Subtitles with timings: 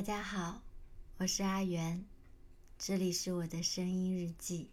[0.00, 0.62] 大家好，
[1.18, 2.06] 我是阿元，
[2.78, 4.70] 这里是我的声音日记。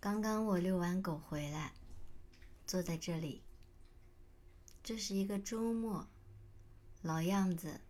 [0.00, 1.74] 刚刚我遛完狗回来，
[2.66, 3.42] 坐在这里。
[4.82, 6.08] 这是一个周末，
[7.02, 7.82] 老样子，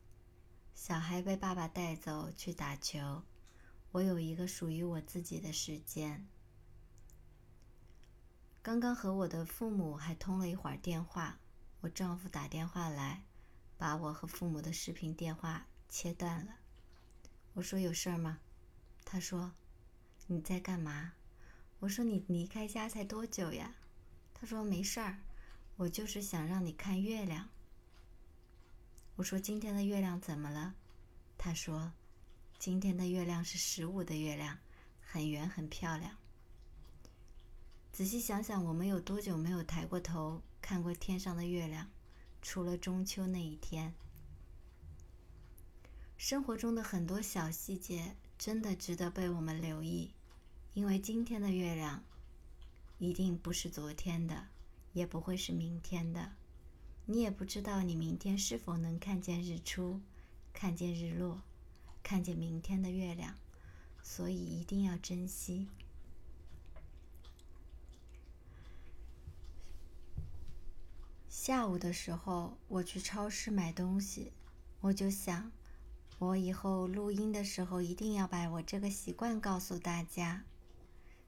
[0.74, 3.22] 小孩被爸爸带走去打球，
[3.92, 6.26] 我有一个属于我自己的时间。
[8.62, 11.38] 刚刚和我的父母还通了一会儿电话，
[11.82, 13.22] 我丈夫打电话来。
[13.82, 16.54] 把我和父母的视频电话切断了。
[17.52, 18.38] 我说有事儿吗？
[19.04, 19.52] 他说
[20.28, 21.14] 你在干嘛？
[21.80, 23.74] 我说你离开家才多久呀？
[24.32, 25.18] 他说没事儿，
[25.74, 27.48] 我就是想让你看月亮。
[29.16, 30.76] 我说今天的月亮怎么了？
[31.36, 31.92] 他说
[32.60, 34.56] 今天的月亮是十五的月亮，
[35.00, 36.16] 很圆很漂亮。
[37.90, 41.90] 仔细想想，我们有多久没有抬过头看过天上的月亮？
[42.42, 43.94] 除了中秋那一天，
[46.16, 50.10] 生活中的很多小细节真的值得被我们留意，
[50.74, 52.02] 因为今天的月亮
[52.98, 54.48] 一定不是昨天的，
[54.92, 56.32] 也不会是明天的。
[57.06, 60.00] 你也不知道你明天是否能看见日出，
[60.52, 61.42] 看见日落，
[62.02, 63.36] 看见明天的月亮，
[64.02, 65.68] 所以一定要珍惜。
[71.32, 74.34] 下午的时候，我去超市买东西，
[74.82, 75.50] 我就想，
[76.18, 80.44] 我以后录音的时候一定要把我这个习惯告诉大家。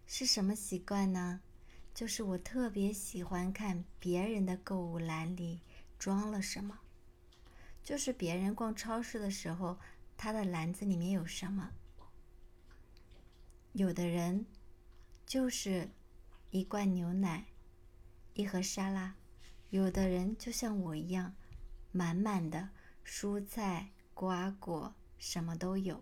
[0.06, 1.40] 是什么习惯呢？
[1.94, 5.62] 就是我特别喜欢看别人的购物篮里
[5.98, 6.80] 装了什么，
[7.82, 9.78] 就是别人逛超市的时候，
[10.18, 11.70] 他的篮子里面有什么。
[13.72, 14.44] 有的人
[15.24, 15.88] 就是
[16.50, 17.46] 一罐牛奶，
[18.34, 19.14] 一盒沙拉。
[19.74, 21.34] 有的人就像我一样，
[21.90, 22.68] 满满的
[23.04, 26.00] 蔬菜、瓜果，什么都有。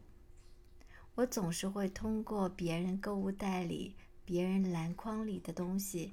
[1.14, 3.96] 我总是会通过别人购物袋里、
[4.26, 6.12] 别人篮筐里的东西，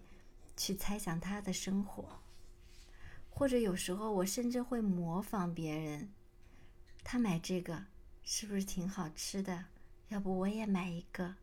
[0.55, 2.21] 去猜想他的生活。
[3.29, 6.13] 或者有时候，我甚至会模仿别人。
[7.03, 7.87] 他买这个
[8.23, 9.65] 是不是挺好吃的？
[10.07, 11.35] 要不我也买一个。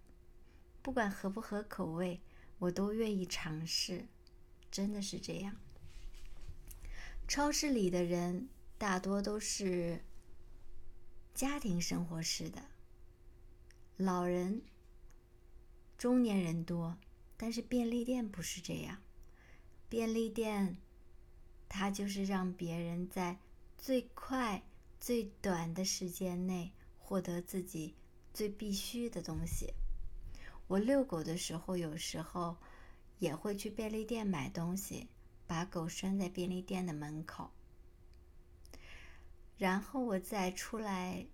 [0.81, 2.23] 不管合不合口味，
[2.59, 4.07] 我都愿意尝试。
[4.71, 5.55] 真的是这样。
[7.29, 8.49] 超市里的人
[8.79, 10.01] 大多都是
[11.35, 12.63] 家庭生活式的，
[13.97, 14.63] 老人、
[15.99, 16.97] 中年人多，
[17.37, 19.03] 但是便利店不是这样。
[19.89, 20.79] 便利店，
[21.69, 23.39] 它就是让别人在
[23.77, 24.63] 最快、
[25.01, 27.97] 最短的时间内获得自己
[28.33, 29.75] 最必须的东西。
[30.69, 32.57] 我遛狗的时候，有时候
[33.19, 35.09] 也会去便利店买东西。
[35.47, 37.51] 把狗拴在便利店的门口，
[39.57, 41.27] 然后我再出来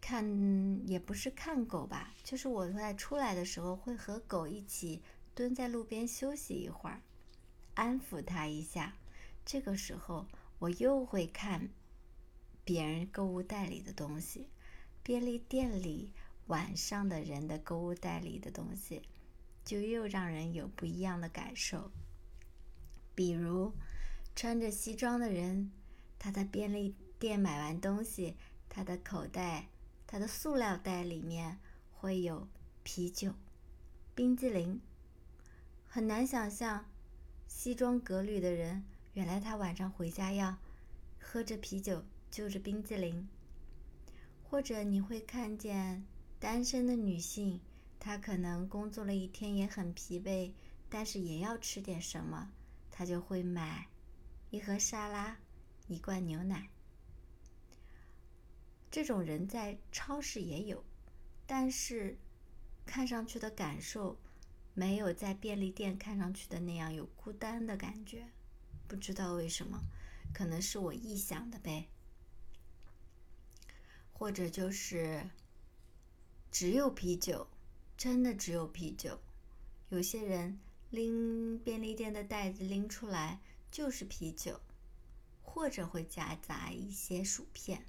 [0.00, 5.02] 看，也不是看狗吧，就是我在出来的时候会和狗一起
[5.34, 7.02] 蹲在路边休息一会儿，
[7.74, 8.94] 安抚它一下。
[9.44, 10.26] 这个时候
[10.58, 11.68] 我又会看
[12.64, 14.48] 别人购物袋里的东西，
[15.02, 16.12] 便利店里
[16.46, 19.02] 晚上的人的购物袋里的东西，
[19.64, 21.90] 就又让人有不一样的感受。
[23.14, 23.72] 比如，
[24.34, 25.70] 穿着西装的人，
[26.18, 28.36] 他在便利店买完东西，
[28.68, 29.68] 他的口袋、
[30.06, 31.58] 他的塑料袋里面
[31.92, 32.48] 会有
[32.82, 33.34] 啤酒、
[34.14, 34.80] 冰激凌。
[35.86, 36.86] 很难想象，
[37.46, 40.56] 西装革履的人，原来他晚上回家要
[41.20, 43.28] 喝着啤酒，就着冰激凌。
[44.42, 46.04] 或者你会看见
[46.38, 47.60] 单身的女性，
[47.98, 50.52] 她可能工作了一天也很疲惫，
[50.90, 52.50] 但是也要吃点什么。
[52.94, 53.88] 他就会买
[54.50, 55.38] 一盒沙拉，
[55.88, 56.68] 一罐牛奶。
[58.90, 60.84] 这种人在超市也有，
[61.46, 62.18] 但是
[62.84, 64.18] 看上去的感受
[64.74, 68.28] 没有在便利店看上去的那样有孤单的感觉。
[68.86, 69.80] 不知道为什么，
[70.34, 71.88] 可能是我臆想的呗。
[74.12, 75.30] 或者就是
[76.50, 77.48] 只有啤酒，
[77.96, 79.18] 真的只有啤酒。
[79.88, 80.60] 有些人。
[80.92, 83.40] 拎便利店的袋子拎出来
[83.70, 84.60] 就是啤酒，
[85.42, 87.86] 或者会夹杂一些薯片。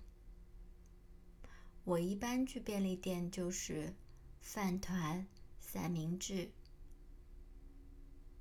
[1.84, 3.94] 我一般去便利店就是
[4.40, 5.28] 饭团、
[5.60, 6.50] 三明治，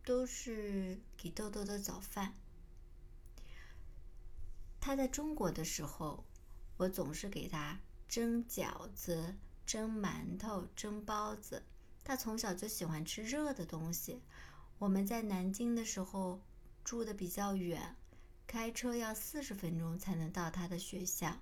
[0.04, 2.34] 都是给豆豆的早饭。
[4.80, 6.24] 他在中国的时候，
[6.76, 9.34] 我总是给他蒸饺子、
[9.66, 11.64] 蒸馒头、蒸包子。
[12.04, 14.20] 他从小就喜欢吃热的东西。
[14.82, 16.40] 我们在南京的时候
[16.82, 17.94] 住的比较远，
[18.48, 21.38] 开车要四十分钟才能到他的学校。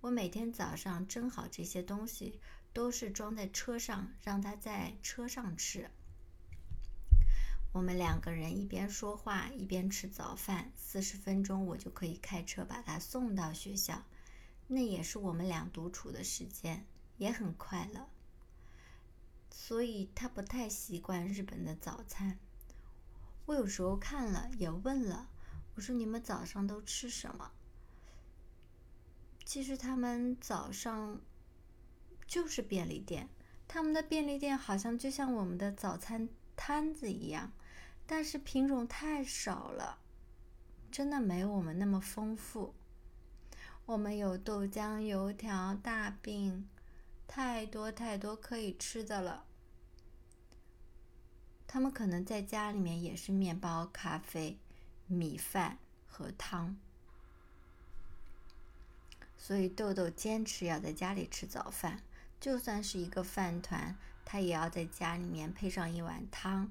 [0.00, 2.40] 我每天早上蒸好这些东西，
[2.72, 5.88] 都是装在车上，让他在车上吃。
[7.72, 14.02] 我们两个人一边说话一边吃早饭，四十分钟我就可以开车把他送到学校。
[14.66, 16.84] 那也是我们俩独处的时间，
[17.16, 18.08] 也很快乐。
[19.52, 22.40] 所以他不太习惯日本的早餐。
[23.46, 25.30] 我有时候看了也问了，
[25.74, 27.52] 我说：“你们早上都吃什么？”
[29.46, 31.20] 其实他们早上
[32.26, 33.28] 就是便利店，
[33.68, 37.52] 他们的便利店好像就像我们的早餐摊子一样，
[38.06, 40.00] 但是品种太少了，
[40.90, 42.74] 真的没有我们那么丰富。
[43.84, 46.68] 我们有豆浆、油条、大饼，
[47.28, 49.45] 太多太多可以吃的了。
[51.66, 54.56] 他们可能在家里面也是面包、咖啡、
[55.06, 56.76] 米饭和汤。
[59.36, 62.02] 所以豆豆坚持要在家里吃早饭，
[62.40, 66.70] 就算是一个饭团，他也要在家里面配上一碗汤，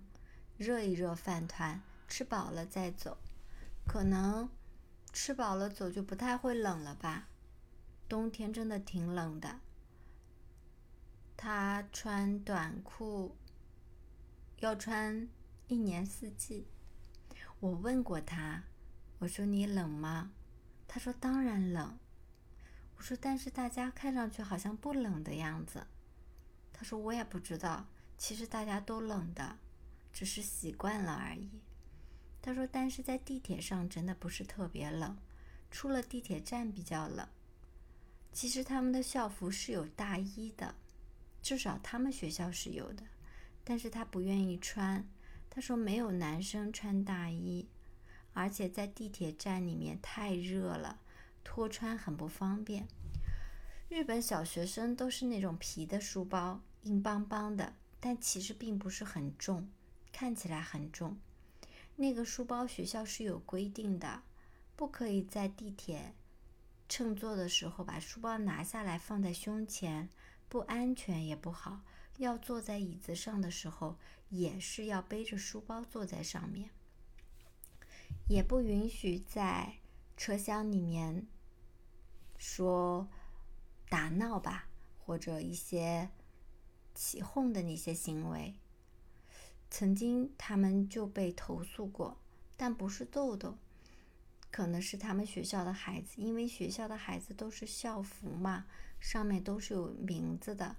[0.57, 3.17] 热一热饭团，吃饱了再走。
[3.87, 4.49] 可能
[5.13, 7.27] 吃饱了走就不太会冷了吧？
[8.09, 9.59] 冬天真的挺冷的。
[11.37, 13.35] 他穿短裤，
[14.65, 15.29] 要穿
[15.67, 16.65] 一年四季。
[17.59, 18.63] 我问过他，
[19.19, 20.31] 我说你冷吗？
[20.87, 21.99] 他说当然冷。
[22.97, 25.85] 我说：“但是大家看上去好像不冷的样子。”
[26.73, 27.85] 他说：“我也不知道，
[28.17, 29.59] 其实大家都冷的，
[30.11, 31.61] 只是习惯了而已。”
[32.41, 35.15] 他说：“但是在地铁上真的不是特别冷，
[35.69, 37.27] 出了地铁站比较冷。
[38.33, 40.73] 其实他们的校服是有大衣的，
[41.43, 43.03] 至少他们学校是有的，
[43.65, 45.05] 但是他不愿意穿。
[45.49, 47.67] 他说没有男生穿大衣，
[48.33, 51.01] 而且在地铁站里面太热了。”
[51.43, 52.87] 脱穿很不方便。
[53.87, 59.69] 日本小学生都是那种皮的书包，硬邦邦的，但其实并不是很重，
[60.11, 61.17] 看起来很重。
[61.95, 64.23] 那个书包学校是有规定的，
[64.75, 66.15] 不可以在地铁
[66.89, 70.09] 乘坐的时候把书包拿下来放在胸前，
[70.49, 71.81] 不安全也不好。
[72.17, 73.97] 要坐在椅子上的时候，
[74.29, 76.69] 也是要背着书包坐在上面，
[78.27, 79.75] 也不允许在
[80.17, 81.27] 车厢里面。
[82.37, 83.07] 说
[83.89, 84.67] 打闹吧，
[84.99, 86.09] 或者一些
[86.93, 88.55] 起哄的那些行为，
[89.71, 92.19] 曾经他们就被投诉过，
[92.57, 93.57] 但不是豆豆，
[94.51, 98.67] 可能是他们学校的孩子，因为学校的孩子都是校服嘛，
[98.99, 100.75] 上面都是有名字的，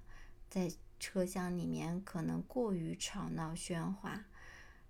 [0.51, 0.71] 在
[1.09, 4.25] 车厢里面可能过于吵闹喧哗，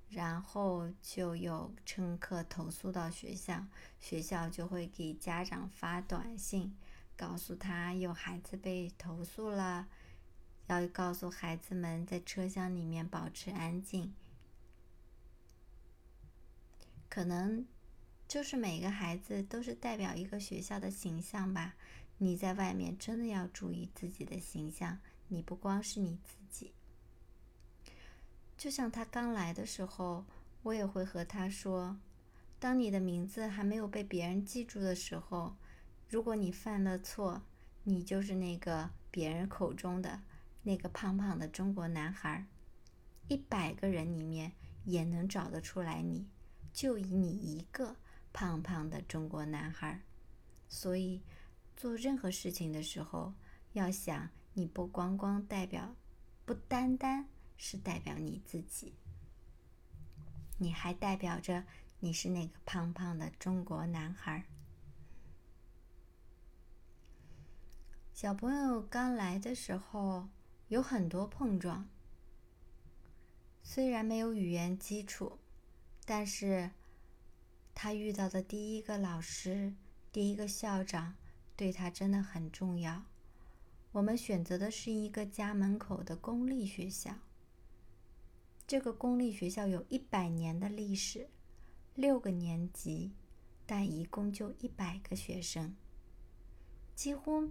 [0.09, 3.67] 然后就有乘客投诉到学校。
[4.01, 6.75] 学校就会给家长发短信，
[7.19, 9.89] 告诉他有孩子被投诉了，
[10.69, 14.15] 要告诉孩子们在车厢里面保持安静。
[17.11, 17.67] 可能
[18.27, 21.75] 就是每个孩子都是代表一个学校的形象吧。
[22.17, 26.73] 你在外面真的要注意自己的形象，你不光是你自己。
[28.57, 30.25] 就像他刚来的时候，
[30.63, 31.99] 我也会和他说。
[32.59, 35.57] 当你的名字还没有被别人记住的时候，
[36.09, 37.43] 如果你犯了错，
[37.85, 40.23] 你就是那个别人口中的
[40.63, 42.47] 那个胖胖的中国男孩，
[43.29, 44.53] 一百个人里面
[44.85, 46.27] 也能找得出来，你
[46.73, 47.95] 就以你一个
[48.33, 50.01] 胖胖的中国男孩。
[50.67, 51.23] 所以，
[51.77, 53.35] 做任何事情的时候，
[53.75, 55.95] 要想你不光光代表，
[56.45, 58.95] 不单单是代表你自己，
[60.59, 61.65] 你还代表着。
[62.01, 64.45] 你是那个胖胖的中国男孩。
[68.13, 70.29] 小朋友刚来的时候
[70.69, 71.89] 有很多碰撞，
[73.63, 75.39] 虽然没有语言基础，
[76.05, 76.71] 但是
[77.75, 79.75] 他遇到的第一个老师、
[80.13, 81.15] 第一个校长
[81.57, 83.05] 对他真的很重要。
[83.97, 87.15] 我们选择的是一个家门口的公立学校，
[88.67, 91.31] 这个公立学校有一百年的历史。
[91.95, 93.15] 六个年级，
[93.65, 95.75] 但一共就一百个学生，
[96.95, 97.49] 几乎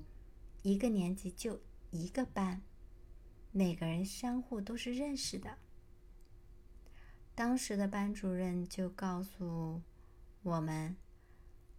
[0.62, 1.60] 一个年级就
[1.90, 2.62] 一个班，
[3.52, 5.58] 每个人相互都是认识的。
[7.34, 9.82] 当时的班主任就告诉
[10.44, 10.96] 我们，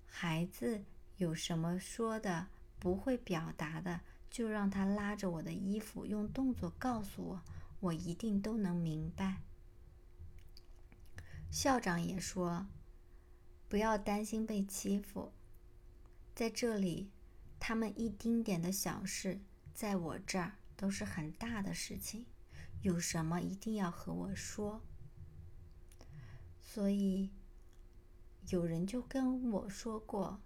[0.07, 0.83] 孩子
[1.19, 2.49] 有什么说的
[2.81, 4.01] 不会表达的，
[4.37, 7.43] 就让他拉着我的衣服，用动作告诉我，
[7.81, 9.41] 我一定都能明白。
[11.51, 12.67] 校长也说
[13.67, 15.33] ：“不要担心被欺负。
[16.35, 17.11] 在这里，
[17.59, 19.41] 他们一丁点的小事，
[19.73, 22.27] 在我这儿都是很大的事情。
[22.83, 24.83] 有什么一定要和我说。
[26.61, 27.31] 所以，
[28.51, 30.43] 有人就跟我说过，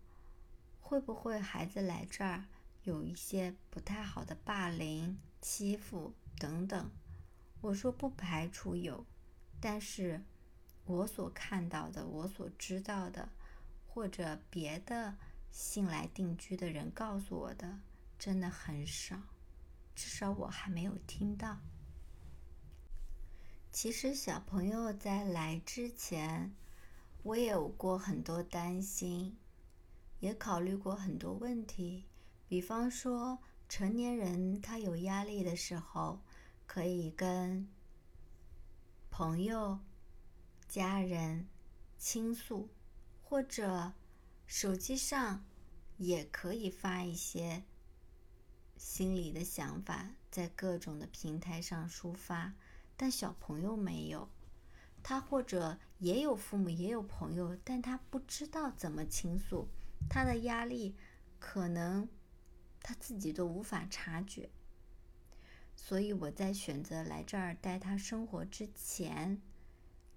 [0.81, 2.45] 会不会孩子来这儿
[2.85, 6.91] 有一些不太好的霸凌、欺负等等？
[7.61, 9.05] 我说不排除有，
[9.61, 10.23] 但是
[10.87, 13.29] 我所看到的、我所知道的，
[13.87, 15.17] 或者别的
[15.51, 17.81] 新来定居的人告诉我的，
[18.19, 19.21] 真的很少，
[19.95, 21.59] 至少我还没有听到。
[23.71, 26.55] 其实小朋友在来之前，
[27.23, 29.37] 我也有过很多担心，
[30.19, 32.07] 也考虑过很多问题，
[32.51, 33.39] 比方说
[33.69, 36.21] 成年人他有压力的时候。
[36.73, 37.69] 可以跟
[39.11, 39.81] 朋友、
[40.69, 41.49] 家人
[41.99, 42.69] 倾诉，
[43.25, 43.93] 或者
[44.47, 45.45] 手机上
[45.97, 47.65] 也可以发一些
[48.77, 52.55] 心里的想法，在各种的平台上抒发。
[52.97, 54.29] 但小朋友没有，
[55.03, 59.67] 他或者也有父母，也有朋友，但他不知道怎么倾诉，
[60.09, 60.95] 他的压力
[61.41, 62.09] 可能
[62.83, 64.51] 他自己都无法察觉。
[65.77, 69.41] 所以我在选择来这儿带他生活之前，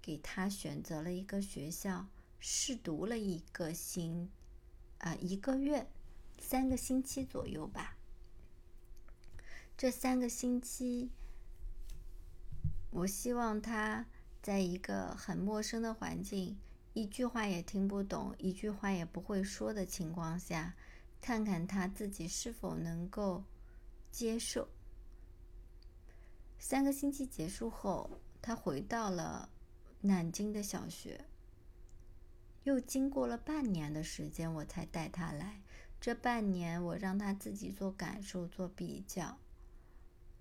[0.02, 2.06] 给他选择了一个学校，
[2.38, 4.30] 试读了一个星，
[4.98, 5.88] 啊，一个月，
[6.38, 7.96] 三个星期左右吧。
[9.76, 11.10] 这三个星期，
[12.90, 14.06] 我希望他
[14.42, 16.58] 在一个很陌生的环境，
[16.92, 20.76] 一句话也听不懂，一句话也不会说的情况下，
[21.24, 23.42] 看看他自己是否能够
[24.10, 24.68] 接受。
[26.58, 29.48] 三个星期结束后，他回到了
[30.02, 31.24] 南京的小学。
[32.64, 35.62] 又经过了半年的时间，我才带他来。
[35.98, 39.38] 这半年，我让他自己做感受、做比较。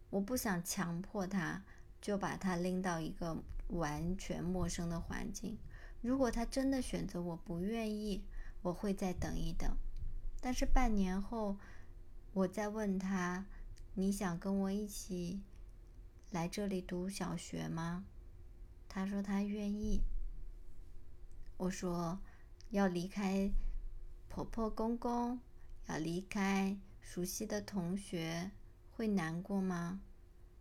[0.09, 1.63] 我不想强迫他，
[2.01, 5.57] 就把他拎到一个完全陌生的环境。
[6.01, 8.21] 如果他真的选择我不愿意，
[8.61, 9.73] 我会再等一等。
[10.45, 11.57] 但是半年后，
[12.33, 13.45] 我再问他
[13.95, 15.41] ：“你想跟我一起？”
[16.31, 18.03] 来这里读小学吗？
[18.89, 20.01] 他说他愿意。
[21.55, 22.19] 我说
[22.71, 23.49] 要离开
[24.27, 25.39] 婆婆公公，
[25.85, 28.51] 要离开熟悉的同学，
[28.91, 30.01] 会难过吗？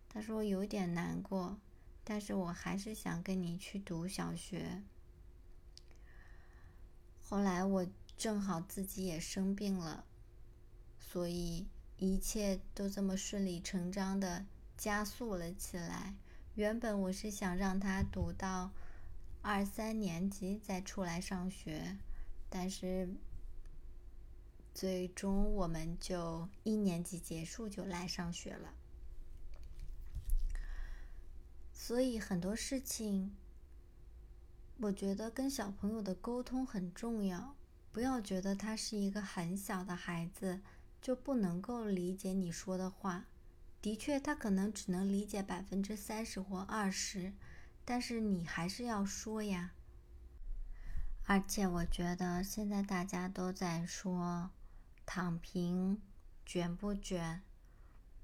[0.07, 1.59] 他说有点难过，
[2.05, 4.81] 但是我还是想跟你去读小学。
[7.19, 7.85] 后来我
[8.17, 10.05] 正好自己也生病了，
[10.99, 11.67] 所以
[11.97, 14.45] 一切都这么顺理成章的。
[14.75, 16.15] 加速了起来。
[16.55, 18.71] 原本我是想让他读到
[19.41, 21.97] 二三年级再出来上学，
[22.49, 23.07] 但是
[24.73, 28.73] 最终我们就一年级结束就来上学了。
[31.71, 33.33] 所以很多事情，
[34.81, 37.55] 我觉得跟小朋友的沟通很重要。
[37.93, 40.61] 不要觉得他是一个很小的孩子，
[40.99, 43.27] 就不能够理解你说的话。
[43.83, 47.33] 的确，他可能只能理解百分之三十或二十，
[47.85, 49.73] 但是你还是要说呀。
[51.25, 54.49] 而且，我觉得现在大家都在说
[55.05, 56.01] “躺平
[56.43, 57.43] ”“卷不卷”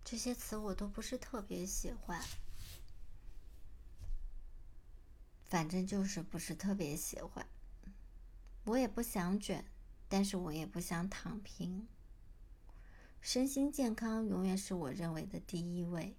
[0.03, 2.19] 这些词，我都不是特别喜欢。
[5.45, 7.45] 反正就是不是特别喜欢。
[8.69, 9.65] 我也不想卷，
[10.07, 11.87] 但是我也不想躺平。
[13.19, 16.15] 身心健康永远是我认为的第一位。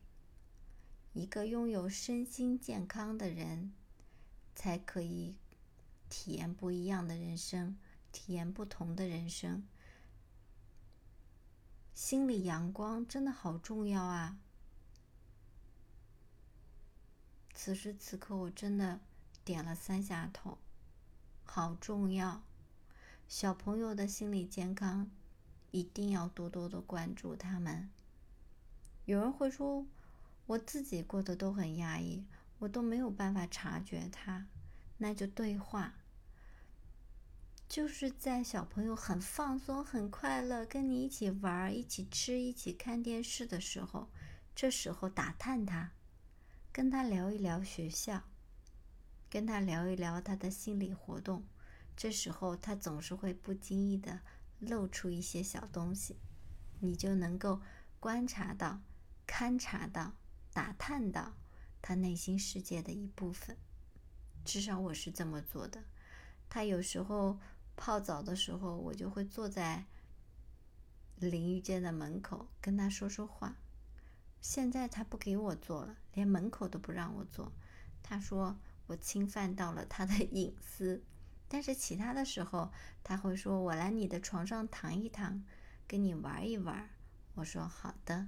[1.12, 3.73] 一个拥有身心健康的人，
[4.57, 5.38] 才可以
[6.09, 7.78] 体验不一样的人生，
[8.11, 9.64] 体验不同的人生。
[11.95, 14.38] 心理阳光真的好重要啊！
[17.54, 18.99] 此时此刻，我真的
[19.45, 20.59] 点了三下头，
[21.52, 22.42] 好重要。
[23.26, 25.11] 小朋友的心理健康。
[25.73, 27.88] 一定要多多的关注他们。
[29.04, 29.87] 有人会说，
[30.47, 32.25] 我自己过得都很压抑，
[32.59, 34.49] 我都没有办法察觉他。
[34.99, 35.95] 那就对话，
[37.69, 44.09] 就是在小朋友很放松、很快乐，跟你一起玩、一起吃、一起看电视的时候，
[44.57, 45.92] 这时候打探他，
[46.73, 48.25] 跟他聊一聊学校，
[49.31, 51.45] 跟他聊一聊他的心理活动。
[51.97, 54.21] 这时候他总是会不经意的。
[54.61, 56.19] 露出一些小东西，
[56.81, 57.63] 你就能够
[57.99, 58.83] 观察到、
[59.27, 60.13] 勘察到、
[60.53, 61.33] 打探到
[61.81, 63.57] 他内心世界的一部分。
[64.45, 65.85] 至少我是这么做的。
[66.51, 67.39] 他有时候
[67.75, 69.87] 泡澡的时候，我就会坐在
[71.17, 73.57] 淋浴间的门口跟他说说话。
[74.43, 77.51] 现在他不给我做了，连门口都不让我做。
[78.03, 78.59] 他说
[78.91, 81.03] 我侵犯到了他的 隐私。
[81.49, 82.73] 但是其他的时候，
[83.05, 85.45] 他会说我来你的床上躺一躺，
[85.87, 86.91] 跟你玩一玩。
[87.35, 88.27] 我说好的。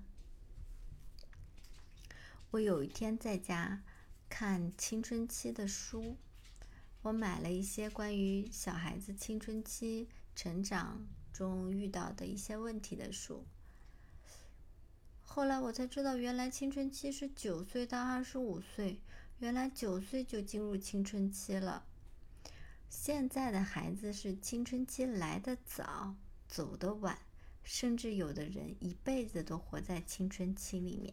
[2.52, 3.83] 我有一天在家
[4.28, 6.16] 看青春期的书，
[7.02, 13.45] 我买了一些关于小孩子青春期成长中遇到的一些问题的书。
[15.23, 19.00] 后来我才知道，原来青春期是九岁到二十五岁，
[19.42, 21.84] 原来九岁就进入青春期了。
[22.88, 26.14] 现在的孩子是青春期来的早，
[26.46, 27.18] 走的晚，
[27.64, 31.12] 甚至有的人一辈子都活在青春期里面。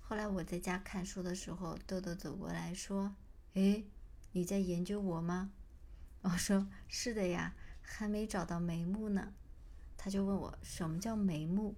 [0.00, 3.16] 后来我在家看书的时候，豆豆走过来说
[3.54, 3.84] ：“诶，
[4.30, 5.50] 你在研究我吗？”
[6.22, 9.34] 我说：“是的呀，还没找到眉目呢。”
[9.98, 11.74] 他就问我：“什么叫眉目？”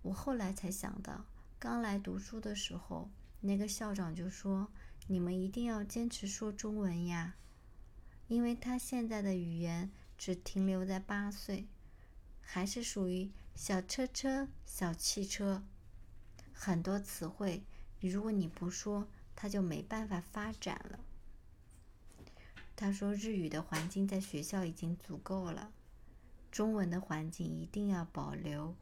[0.00, 1.26] 我后来才想到，
[1.58, 3.10] 刚来读书的时候，
[3.46, 4.68] 那个校长就说
[5.08, 7.36] ：“你们一定要坚持说中文呀，
[8.28, 11.66] 因为他现在的语言只停留在八岁，
[12.40, 15.62] 还是属于小车车、小汽车。”
[16.52, 17.62] 很多词汇，
[18.00, 21.00] 如果你不说，他就没办法发展了。
[22.74, 25.72] 他说：“日语的环境在学校已经足够了，
[26.50, 28.74] 中文的环境一定要保留。”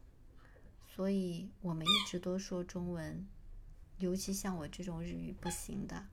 [0.87, 3.27] 所以我们一直都说中文，
[3.97, 6.07] 尤其像我这种日语不行的，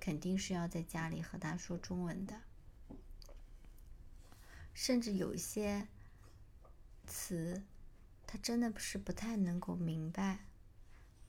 [0.00, 2.42] 肯定是要在家里和他说中文的。
[4.72, 5.88] 甚至有一些
[7.06, 7.62] 词，
[8.26, 10.46] 他真的是不太能够明白。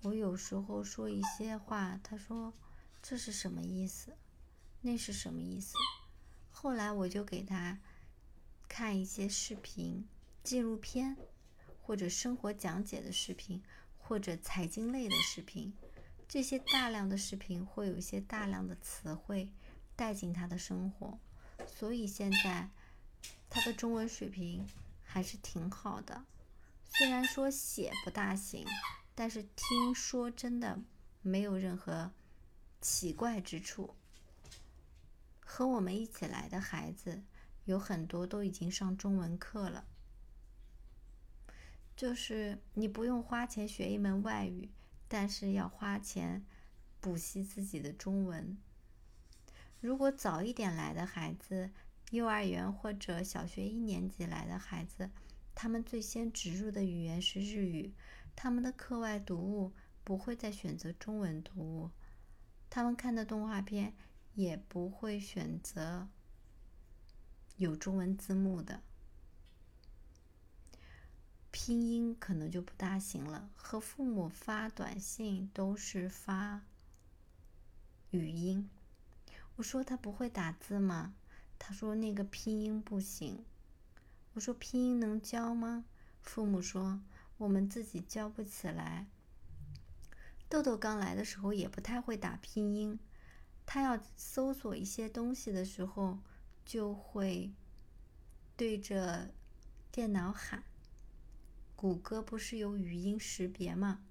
[0.01, 2.53] 我有时候说一些话，他说
[3.01, 4.15] 这是什么意思，
[4.81, 5.75] 那是什么意思。
[6.51, 7.79] 后来我就给他
[8.67, 10.07] 看一些视频、
[10.43, 11.17] 纪录片，
[11.81, 13.63] 或者生活讲解的视频，
[13.97, 15.73] 或者财经类的视频。
[16.27, 19.49] 这些大量的视频会有一些大量的词汇
[19.95, 21.19] 带进他的生活，
[21.65, 22.69] 所以现在
[23.49, 24.67] 他的中文水平
[25.03, 26.25] 还是挺好的。
[26.87, 28.65] 虽然说写不大行。
[29.17, 30.77] 但是听说真的
[31.21, 32.11] 没有任何
[32.81, 33.95] 奇怪之处。
[35.39, 37.23] 和我们一起来的孩子
[37.63, 39.85] 有很多都已经上中文课了，
[41.95, 44.69] 就是你不用花钱学一门外语，
[45.07, 46.45] 但是要花钱
[46.99, 48.57] 补习自己的中文。
[49.79, 51.71] 如果早一点来的孩子，
[52.11, 55.11] 幼儿园或者小学一年级来的孩子，
[55.53, 57.93] 他们最先植入的语言是日语。
[58.35, 61.91] 他们的课外读物不会再选择中文读物，
[62.69, 63.93] 他们看的动画片
[64.33, 66.09] 也不会选择
[67.57, 68.81] 有中文字幕的，
[71.57, 73.49] 拼音可能就不大行了。
[73.55, 76.61] 和父母发短信都是发
[78.11, 78.69] 语音。
[79.55, 81.15] 我说他不会打字吗？
[81.57, 83.45] 他说那个拼音不行。
[84.33, 85.85] 我说拼音能教吗？
[86.21, 86.99] 父母说。
[87.37, 89.07] 我们自己教不起来。
[90.49, 92.99] 豆豆刚来的时候也不太会打拼音，
[93.65, 96.19] 他要搜索一些东西的时候，
[96.65, 97.53] 就会
[98.57, 99.29] 对着
[99.89, 100.61] 电脑喊。
[101.75, 104.01] 谷歌不是有语音识别吗？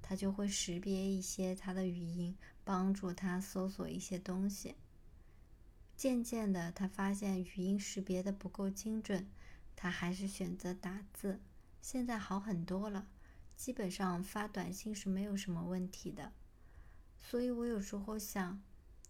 [0.00, 4.76] 他就会识别一些他的语音，帮助他搜索一些东西。
[5.96, 9.28] 渐渐的，他发现语音识别的不够精准，
[9.74, 11.40] 他还是选择打字。
[11.82, 13.08] 现在好很多了，
[13.56, 16.32] 基本上发短信是没有什么问题的。
[17.18, 18.62] 所以我有时候想，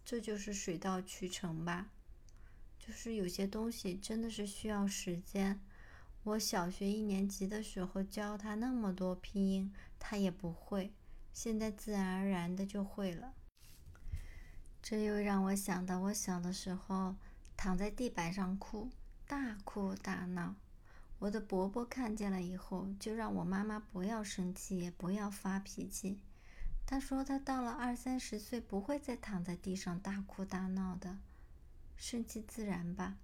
[0.03, 1.91] 这就是水到渠成吧。
[2.79, 5.61] 就是有些东西真的是需要时间。
[6.23, 10.93] 我小学一年级的时候教他那么多拼音，他也不会，
[11.33, 13.33] 现在自然而然的就会了。
[14.81, 17.15] 这又让我想到我小的时候
[17.57, 18.89] 躺在地板上哭，
[19.25, 20.55] 大哭大闹。
[21.19, 26.19] 我的伯伯看见了以后，就让我妈妈不要生气，也不要发脾气。
[26.85, 31.17] 他说他到了二三十岁，不会再躺在地上大哭大闹的，
[31.97, 33.17] 顺其自然吧。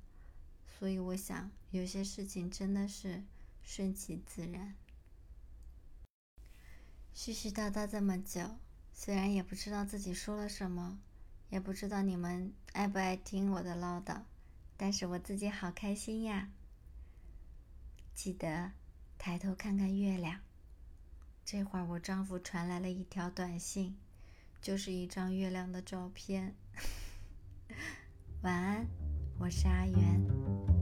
[0.78, 3.24] 所以我想，有些事情真的是
[3.64, 4.76] 顺其自然。
[7.16, 8.58] 絮絮叨叨这么久，
[8.94, 11.00] 虽然也不知道自己说了什么，
[11.50, 14.24] 也不知道你们爱不爱听我的唠叨，
[14.76, 16.52] 但是我自己好开心呀。
[18.14, 18.74] 记得
[19.18, 20.42] 抬头看看月亮。
[21.46, 23.96] 这会儿我丈夫传来了一条短信，
[24.62, 26.56] 就是一张月亮的照片。
[28.42, 28.88] 晚安，
[29.38, 30.75] 我是阿元。